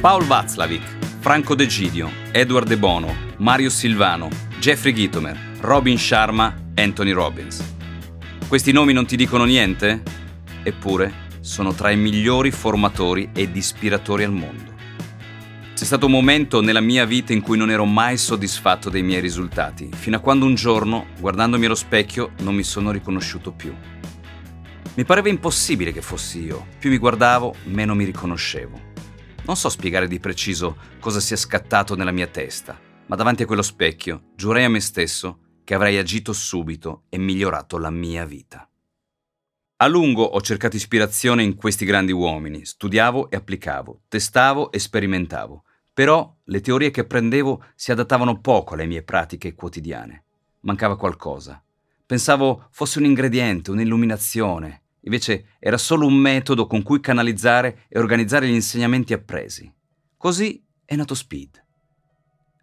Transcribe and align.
Paul 0.00 0.24
Václavic, 0.24 1.18
Franco 1.18 1.54
De 1.54 1.66
Gidio, 1.66 2.10
Edward 2.32 2.66
De 2.66 2.78
Bono, 2.78 3.14
Mario 3.36 3.68
Silvano, 3.68 4.30
Jeffrey 4.58 4.94
Gitomer, 4.94 5.38
Robin 5.60 5.98
Sharma, 5.98 6.56
Anthony 6.74 7.10
Robbins. 7.10 7.62
Questi 8.48 8.72
nomi 8.72 8.94
non 8.94 9.04
ti 9.04 9.14
dicono 9.14 9.44
niente? 9.44 10.02
Eppure 10.62 11.28
sono 11.40 11.74
tra 11.74 11.90
i 11.90 11.98
migliori 11.98 12.50
formatori 12.50 13.28
ed 13.34 13.54
ispiratori 13.54 14.24
al 14.24 14.32
mondo. 14.32 14.72
C'è 15.74 15.84
stato 15.84 16.06
un 16.06 16.12
momento 16.12 16.62
nella 16.62 16.80
mia 16.80 17.04
vita 17.04 17.34
in 17.34 17.42
cui 17.42 17.58
non 17.58 17.70
ero 17.70 17.84
mai 17.84 18.16
soddisfatto 18.16 18.88
dei 18.88 19.02
miei 19.02 19.20
risultati, 19.20 19.90
fino 19.94 20.16
a 20.16 20.20
quando 20.20 20.46
un 20.46 20.54
giorno, 20.54 21.08
guardandomi 21.18 21.66
allo 21.66 21.74
specchio, 21.74 22.30
non 22.38 22.54
mi 22.54 22.62
sono 22.62 22.90
riconosciuto 22.90 23.52
più. 23.52 23.74
Mi 24.94 25.04
pareva 25.04 25.28
impossibile 25.28 25.92
che 25.92 26.00
fossi 26.00 26.42
io, 26.42 26.68
più 26.78 26.88
mi 26.88 26.96
guardavo, 26.96 27.54
meno 27.64 27.94
mi 27.94 28.04
riconoscevo. 28.04 28.88
Non 29.50 29.58
so 29.58 29.68
spiegare 29.68 30.06
di 30.06 30.20
preciso 30.20 30.76
cosa 31.00 31.18
sia 31.18 31.34
scattato 31.34 31.96
nella 31.96 32.12
mia 32.12 32.28
testa, 32.28 32.78
ma 33.06 33.16
davanti 33.16 33.42
a 33.42 33.46
quello 33.46 33.62
specchio 33.62 34.26
giurai 34.36 34.62
a 34.62 34.68
me 34.68 34.78
stesso 34.78 35.40
che 35.64 35.74
avrei 35.74 35.98
agito 35.98 36.32
subito 36.32 37.06
e 37.08 37.18
migliorato 37.18 37.76
la 37.76 37.90
mia 37.90 38.24
vita. 38.24 38.70
A 39.78 39.86
lungo 39.88 40.22
ho 40.22 40.40
cercato 40.40 40.76
ispirazione 40.76 41.42
in 41.42 41.56
questi 41.56 41.84
grandi 41.84 42.12
uomini, 42.12 42.64
studiavo 42.64 43.28
e 43.28 43.34
applicavo, 43.34 44.02
testavo 44.06 44.70
e 44.70 44.78
sperimentavo, 44.78 45.64
però 45.92 46.32
le 46.44 46.60
teorie 46.60 46.92
che 46.92 47.00
apprendevo 47.00 47.64
si 47.74 47.90
adattavano 47.90 48.40
poco 48.40 48.74
alle 48.74 48.86
mie 48.86 49.02
pratiche 49.02 49.56
quotidiane. 49.56 50.26
Mancava 50.60 50.96
qualcosa. 50.96 51.60
Pensavo 52.06 52.68
fosse 52.70 53.00
un 53.00 53.04
ingrediente, 53.04 53.72
un'illuminazione, 53.72 54.82
Invece 55.02 55.56
era 55.58 55.78
solo 55.78 56.06
un 56.06 56.14
metodo 56.14 56.66
con 56.66 56.82
cui 56.82 57.00
canalizzare 57.00 57.86
e 57.88 57.98
organizzare 57.98 58.46
gli 58.46 58.54
insegnamenti 58.54 59.12
appresi. 59.12 59.72
Così 60.16 60.62
è 60.84 60.94
nato 60.96 61.14
Speed. 61.14 61.64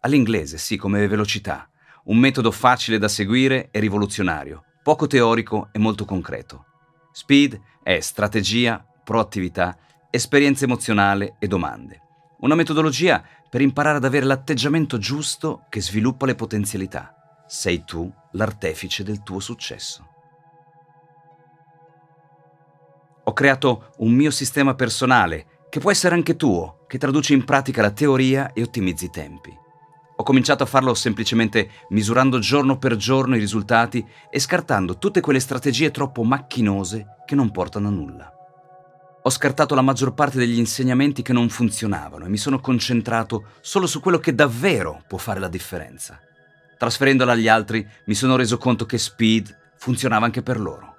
All'inglese, 0.00 0.58
sì, 0.58 0.76
come 0.76 1.06
velocità. 1.06 1.68
Un 2.04 2.18
metodo 2.18 2.50
facile 2.50 2.98
da 2.98 3.08
seguire 3.08 3.68
e 3.70 3.80
rivoluzionario, 3.80 4.64
poco 4.82 5.06
teorico 5.06 5.68
e 5.72 5.78
molto 5.78 6.04
concreto. 6.04 6.66
Speed 7.12 7.60
è 7.82 8.00
strategia, 8.00 8.84
proattività, 9.04 9.78
esperienza 10.10 10.64
emozionale 10.64 11.36
e 11.38 11.46
domande. 11.46 12.00
Una 12.40 12.54
metodologia 12.54 13.24
per 13.48 13.60
imparare 13.62 13.96
ad 13.96 14.04
avere 14.04 14.26
l'atteggiamento 14.26 14.98
giusto 14.98 15.64
che 15.68 15.80
sviluppa 15.80 16.26
le 16.26 16.34
potenzialità. 16.34 17.14
Sei 17.46 17.84
tu 17.84 18.12
l'artefice 18.32 19.04
del 19.04 19.22
tuo 19.22 19.40
successo. 19.40 20.13
Ho 23.24 23.32
creato 23.32 23.92
un 23.98 24.12
mio 24.12 24.30
sistema 24.30 24.74
personale, 24.74 25.46
che 25.70 25.80
può 25.80 25.90
essere 25.90 26.14
anche 26.14 26.36
tuo, 26.36 26.84
che 26.86 26.98
traduce 26.98 27.32
in 27.32 27.44
pratica 27.44 27.82
la 27.82 27.90
teoria 27.90 28.52
e 28.52 28.62
ottimizzi 28.62 29.06
i 29.06 29.10
tempi. 29.10 29.62
Ho 30.16 30.22
cominciato 30.22 30.62
a 30.62 30.66
farlo 30.66 30.94
semplicemente 30.94 31.70
misurando 31.88 32.38
giorno 32.38 32.78
per 32.78 32.96
giorno 32.96 33.34
i 33.34 33.40
risultati 33.40 34.06
e 34.30 34.38
scartando 34.38 34.98
tutte 34.98 35.20
quelle 35.20 35.40
strategie 35.40 35.90
troppo 35.90 36.22
macchinose 36.22 37.06
che 37.26 37.34
non 37.34 37.50
portano 37.50 37.88
a 37.88 37.90
nulla. 37.90 38.32
Ho 39.22 39.30
scartato 39.30 39.74
la 39.74 39.80
maggior 39.80 40.12
parte 40.12 40.38
degli 40.38 40.58
insegnamenti 40.58 41.22
che 41.22 41.32
non 41.32 41.48
funzionavano 41.48 42.26
e 42.26 42.28
mi 42.28 42.36
sono 42.36 42.60
concentrato 42.60 43.46
solo 43.60 43.86
su 43.86 44.00
quello 44.00 44.18
che 44.18 44.34
davvero 44.34 45.02
può 45.08 45.18
fare 45.18 45.40
la 45.40 45.48
differenza. 45.48 46.20
Trasferendola 46.76 47.32
agli 47.32 47.48
altri 47.48 47.84
mi 48.04 48.14
sono 48.14 48.36
reso 48.36 48.58
conto 48.58 48.84
che 48.84 48.98
Speed 48.98 49.72
funzionava 49.78 50.26
anche 50.26 50.42
per 50.42 50.60
loro. 50.60 50.93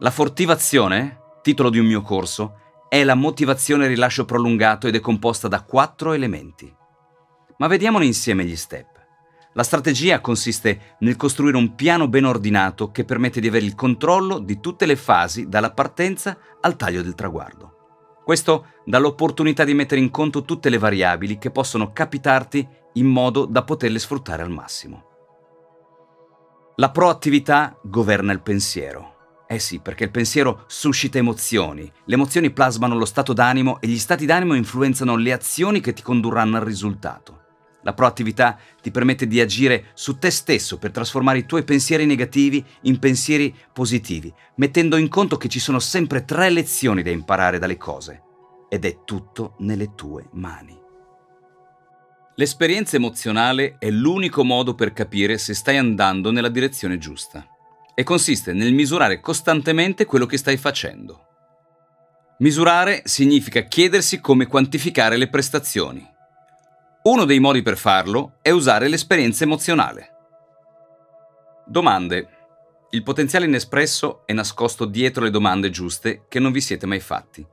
La 0.00 0.10
fortivazione, 0.10 1.20
titolo 1.40 1.70
di 1.70 1.78
un 1.78 1.86
mio 1.86 2.02
corso, 2.02 2.58
è 2.86 3.02
la 3.02 3.14
motivazione 3.14 3.86
rilascio 3.86 4.26
prolungato 4.26 4.86
ed 4.86 4.94
è 4.94 5.00
composta 5.00 5.48
da 5.48 5.62
quattro 5.62 6.12
elementi. 6.12 6.70
Ma 7.56 7.66
vediamone 7.66 8.04
insieme 8.04 8.44
gli 8.44 8.56
step. 8.56 8.88
La 9.54 9.62
strategia 9.62 10.20
consiste 10.20 10.96
nel 10.98 11.16
costruire 11.16 11.56
un 11.56 11.74
piano 11.74 12.08
ben 12.08 12.26
ordinato 12.26 12.90
che 12.90 13.06
permette 13.06 13.40
di 13.40 13.48
avere 13.48 13.64
il 13.64 13.74
controllo 13.74 14.38
di 14.38 14.60
tutte 14.60 14.84
le 14.84 14.96
fasi 14.96 15.48
dalla 15.48 15.72
partenza 15.72 16.36
al 16.60 16.76
taglio 16.76 17.00
del 17.00 17.14
traguardo. 17.14 18.20
Questo 18.22 18.66
dà 18.84 18.98
l'opportunità 18.98 19.64
di 19.64 19.72
mettere 19.72 20.02
in 20.02 20.10
conto 20.10 20.42
tutte 20.42 20.68
le 20.68 20.76
variabili 20.76 21.38
che 21.38 21.50
possono 21.50 21.92
capitarti 21.92 22.68
in 22.94 23.06
modo 23.06 23.46
da 23.46 23.64
poterle 23.64 23.98
sfruttare 23.98 24.42
al 24.42 24.50
massimo. 24.50 25.04
La 26.76 26.90
proattività 26.90 27.78
governa 27.82 28.32
il 28.32 28.42
pensiero. 28.42 29.15
Eh 29.48 29.60
sì, 29.60 29.78
perché 29.78 30.04
il 30.04 30.10
pensiero 30.10 30.64
suscita 30.66 31.18
emozioni, 31.18 31.90
le 32.04 32.14
emozioni 32.14 32.50
plasmano 32.50 32.96
lo 32.96 33.04
stato 33.04 33.32
d'animo 33.32 33.80
e 33.80 33.86
gli 33.86 33.98
stati 33.98 34.26
d'animo 34.26 34.54
influenzano 34.54 35.14
le 35.14 35.32
azioni 35.32 35.80
che 35.80 35.92
ti 35.92 36.02
condurranno 36.02 36.56
al 36.56 36.64
risultato. 36.64 37.44
La 37.82 37.94
proattività 37.94 38.58
ti 38.82 38.90
permette 38.90 39.28
di 39.28 39.40
agire 39.40 39.90
su 39.94 40.18
te 40.18 40.30
stesso 40.30 40.78
per 40.78 40.90
trasformare 40.90 41.38
i 41.38 41.46
tuoi 41.46 41.62
pensieri 41.62 42.06
negativi 42.06 42.64
in 42.82 42.98
pensieri 42.98 43.54
positivi, 43.72 44.34
mettendo 44.56 44.96
in 44.96 45.08
conto 45.08 45.36
che 45.36 45.48
ci 45.48 45.60
sono 45.60 45.78
sempre 45.78 46.24
tre 46.24 46.50
lezioni 46.50 47.04
da 47.04 47.10
imparare 47.10 47.60
dalle 47.60 47.76
cose 47.76 48.22
ed 48.68 48.84
è 48.84 49.04
tutto 49.04 49.54
nelle 49.58 49.94
tue 49.94 50.26
mani. 50.32 50.76
L'esperienza 52.34 52.96
emozionale 52.96 53.76
è 53.78 53.90
l'unico 53.90 54.42
modo 54.42 54.74
per 54.74 54.92
capire 54.92 55.38
se 55.38 55.54
stai 55.54 55.76
andando 55.76 56.32
nella 56.32 56.48
direzione 56.48 56.98
giusta 56.98 57.48
e 57.98 58.02
consiste 58.02 58.52
nel 58.52 58.74
misurare 58.74 59.20
costantemente 59.20 60.04
quello 60.04 60.26
che 60.26 60.36
stai 60.36 60.58
facendo. 60.58 61.24
Misurare 62.40 63.00
significa 63.06 63.62
chiedersi 63.62 64.20
come 64.20 64.46
quantificare 64.46 65.16
le 65.16 65.30
prestazioni. 65.30 66.06
Uno 67.04 67.24
dei 67.24 67.38
modi 67.38 67.62
per 67.62 67.78
farlo 67.78 68.34
è 68.42 68.50
usare 68.50 68.88
l'esperienza 68.88 69.44
emozionale. 69.44 70.10
Domande. 71.64 72.28
Il 72.90 73.02
potenziale 73.02 73.46
inespresso 73.46 74.26
è 74.26 74.34
nascosto 74.34 74.84
dietro 74.84 75.24
le 75.24 75.30
domande 75.30 75.70
giuste 75.70 76.26
che 76.28 76.38
non 76.38 76.52
vi 76.52 76.60
siete 76.60 76.84
mai 76.84 77.00
fatti. 77.00 77.44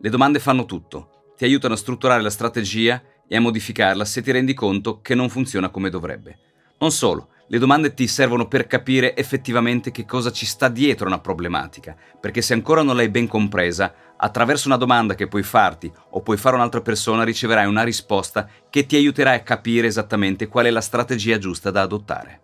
Le 0.00 0.10
domande 0.10 0.40
fanno 0.40 0.64
tutto, 0.64 1.32
ti 1.36 1.44
aiutano 1.44 1.74
a 1.74 1.76
strutturare 1.76 2.22
la 2.22 2.30
strategia 2.30 3.00
e 3.28 3.36
a 3.36 3.40
modificarla 3.40 4.04
se 4.04 4.20
ti 4.20 4.32
rendi 4.32 4.52
conto 4.52 5.00
che 5.00 5.14
non 5.14 5.28
funziona 5.28 5.68
come 5.68 5.90
dovrebbe. 5.90 6.38
Non 6.80 6.90
solo, 6.90 7.28
le 7.48 7.58
domande 7.58 7.92
ti 7.92 8.06
servono 8.06 8.48
per 8.48 8.66
capire 8.66 9.16
effettivamente 9.16 9.90
che 9.90 10.04
cosa 10.04 10.30
ci 10.30 10.46
sta 10.46 10.68
dietro 10.68 11.06
una 11.06 11.18
problematica, 11.18 11.96
perché 12.20 12.40
se 12.40 12.54
ancora 12.54 12.82
non 12.82 12.96
l'hai 12.96 13.08
ben 13.08 13.26
compresa, 13.26 13.94
attraverso 14.16 14.68
una 14.68 14.76
domanda 14.76 15.14
che 15.14 15.28
puoi 15.28 15.42
farti 15.42 15.92
o 16.10 16.22
puoi 16.22 16.36
fare 16.36 16.56
un'altra 16.56 16.80
persona 16.80 17.24
riceverai 17.24 17.66
una 17.66 17.82
risposta 17.82 18.48
che 18.70 18.86
ti 18.86 18.96
aiuterà 18.96 19.32
a 19.32 19.40
capire 19.40 19.86
esattamente 19.86 20.46
qual 20.46 20.66
è 20.66 20.70
la 20.70 20.80
strategia 20.80 21.38
giusta 21.38 21.70
da 21.70 21.82
adottare. 21.82 22.40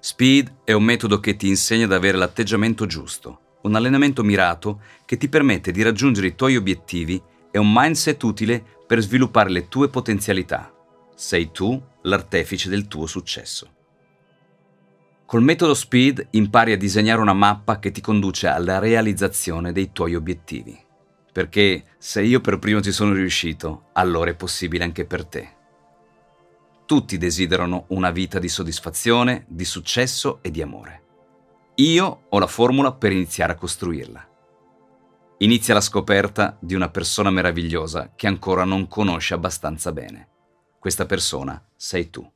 Speed 0.00 0.58
è 0.64 0.72
un 0.72 0.84
metodo 0.84 1.20
che 1.20 1.36
ti 1.36 1.48
insegna 1.48 1.84
ad 1.84 1.92
avere 1.92 2.16
l'atteggiamento 2.16 2.86
giusto, 2.86 3.58
un 3.62 3.74
allenamento 3.74 4.22
mirato 4.22 4.80
che 5.04 5.16
ti 5.16 5.28
permette 5.28 5.72
di 5.72 5.82
raggiungere 5.82 6.28
i 6.28 6.34
tuoi 6.34 6.56
obiettivi 6.56 7.20
e 7.50 7.58
un 7.58 7.72
mindset 7.72 8.22
utile 8.22 8.64
per 8.86 9.00
sviluppare 9.00 9.50
le 9.50 9.68
tue 9.68 9.88
potenzialità. 9.88 10.72
Sei 11.14 11.50
tu 11.50 11.82
l'artefice 12.06 12.68
del 12.68 12.88
tuo 12.88 13.06
successo. 13.06 13.70
Col 15.26 15.42
metodo 15.42 15.74
SPEED 15.74 16.28
impari 16.30 16.72
a 16.72 16.76
disegnare 16.76 17.20
una 17.20 17.32
mappa 17.32 17.78
che 17.78 17.90
ti 17.90 18.00
conduce 18.00 18.46
alla 18.46 18.78
realizzazione 18.78 19.72
dei 19.72 19.90
tuoi 19.90 20.14
obiettivi. 20.14 20.78
Perché 21.32 21.84
se 21.98 22.22
io 22.22 22.40
per 22.40 22.58
primo 22.58 22.80
ci 22.80 22.92
sono 22.92 23.12
riuscito, 23.12 23.88
allora 23.92 24.30
è 24.30 24.36
possibile 24.36 24.84
anche 24.84 25.04
per 25.04 25.24
te. 25.26 25.54
Tutti 26.86 27.18
desiderano 27.18 27.86
una 27.88 28.12
vita 28.12 28.38
di 28.38 28.48
soddisfazione, 28.48 29.44
di 29.48 29.64
successo 29.64 30.38
e 30.42 30.52
di 30.52 30.62
amore. 30.62 31.02
Io 31.74 32.22
ho 32.28 32.38
la 32.38 32.46
formula 32.46 32.92
per 32.92 33.10
iniziare 33.10 33.52
a 33.52 33.56
costruirla. 33.56 34.28
Inizia 35.38 35.74
la 35.74 35.80
scoperta 35.80 36.56
di 36.60 36.74
una 36.74 36.88
persona 36.88 37.30
meravigliosa 37.30 38.12
che 38.14 38.28
ancora 38.28 38.64
non 38.64 38.86
conosce 38.86 39.34
abbastanza 39.34 39.92
bene. 39.92 40.28
Questa 40.86 41.04
persona 41.04 41.60
sei 41.74 42.10
tu. 42.10 42.35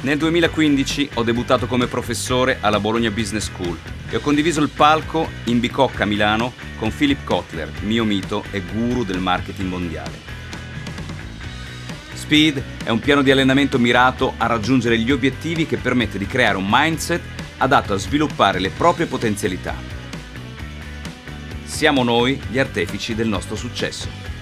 Nel 0.00 0.16
2015 0.16 1.10
ho 1.14 1.24
debuttato 1.24 1.66
come 1.66 1.88
professore 1.88 2.58
alla 2.60 2.78
Bologna 2.78 3.10
Business 3.10 3.46
School 3.46 3.76
e 4.08 4.16
ho 4.16 4.20
condiviso 4.20 4.60
il 4.60 4.68
palco 4.68 5.28
in 5.44 5.58
Bicocca, 5.58 6.04
Milano, 6.04 6.52
con 6.78 6.94
Philip 6.94 7.24
Kotler, 7.24 7.68
mio 7.82 8.04
mito 8.04 8.44
e 8.52 8.62
guru 8.62 9.04
del 9.04 9.18
marketing 9.18 9.68
mondiale. 9.68 10.36
Speed 12.14 12.62
è 12.84 12.90
un 12.90 13.00
piano 13.00 13.22
di 13.22 13.32
allenamento 13.32 13.80
mirato 13.80 14.34
a 14.36 14.46
raggiungere 14.46 14.98
gli 14.98 15.10
obiettivi 15.10 15.66
che 15.66 15.78
permette 15.78 16.16
di 16.16 16.26
creare 16.28 16.56
un 16.56 16.66
mindset 16.68 17.20
adatto 17.58 17.94
a 17.94 17.96
sviluppare 17.96 18.60
le 18.60 18.70
proprie 18.70 19.06
potenzialità. 19.06 19.74
Siamo 21.64 22.04
noi 22.04 22.40
gli 22.48 22.60
artefici 22.60 23.16
del 23.16 23.26
nostro 23.26 23.56
successo. 23.56 24.37